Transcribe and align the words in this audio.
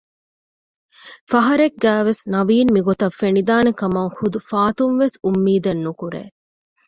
ފަހަރެއްގައިވެސް 1.31 2.23
ނަވީން 2.33 2.69
މިގޮތަށް 2.75 3.17
ފެނިދާނެކަމަށް 3.19 4.13
ޙުދު 4.17 4.39
ފާތުންވެސް 4.49 5.17
އުއްމީދެއް 5.23 5.83
ނުކުރޭ 5.85 6.21